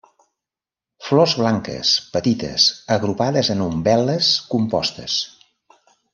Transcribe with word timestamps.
Flors 1.09 1.35
blanques, 1.41 1.91
petites, 2.15 2.65
agrupades 2.97 3.53
en 3.57 3.63
umbel·les 3.67 4.33
compostes. 4.57 5.21